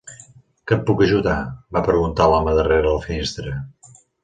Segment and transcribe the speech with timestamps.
[0.71, 1.35] "Que et puc ajudar?",
[1.77, 3.57] va preguntar l'home darrere la finestra.